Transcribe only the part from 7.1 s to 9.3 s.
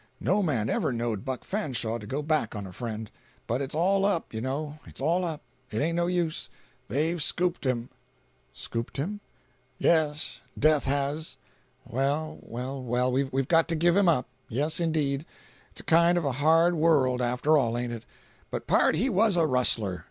scooped him." "Scooped him?"